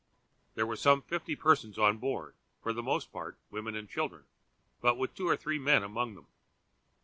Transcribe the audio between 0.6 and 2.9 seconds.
were some fifty persons on board, for the